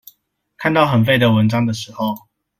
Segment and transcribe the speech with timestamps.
[0.57, 2.17] 看到很廢的文章的時候